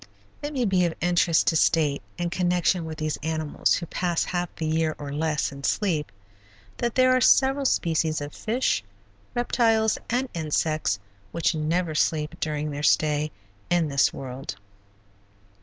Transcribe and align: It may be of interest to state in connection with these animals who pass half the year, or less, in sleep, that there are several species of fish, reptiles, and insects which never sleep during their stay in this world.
It 0.41 0.51
may 0.51 0.65
be 0.65 0.83
of 0.85 0.95
interest 0.99 1.45
to 1.45 1.55
state 1.55 2.01
in 2.17 2.31
connection 2.31 2.85
with 2.85 2.97
these 2.97 3.19
animals 3.21 3.75
who 3.75 3.85
pass 3.85 4.23
half 4.23 4.49
the 4.55 4.65
year, 4.65 4.95
or 4.97 5.13
less, 5.13 5.51
in 5.51 5.63
sleep, 5.63 6.11
that 6.77 6.95
there 6.95 7.11
are 7.15 7.21
several 7.21 7.65
species 7.65 8.19
of 8.19 8.33
fish, 8.33 8.83
reptiles, 9.35 9.99
and 10.09 10.27
insects 10.33 10.97
which 11.31 11.53
never 11.53 11.93
sleep 11.93 12.39
during 12.39 12.71
their 12.71 12.81
stay 12.81 13.29
in 13.69 13.89
this 13.89 14.11
world. 14.11 14.55